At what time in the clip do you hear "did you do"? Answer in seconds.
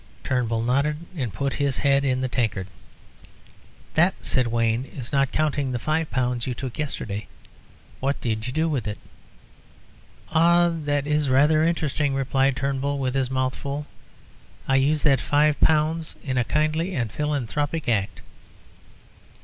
8.19-8.67